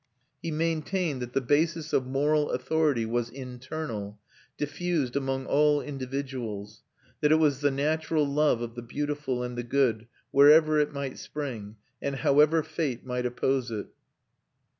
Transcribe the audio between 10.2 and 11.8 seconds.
wherever it might spring,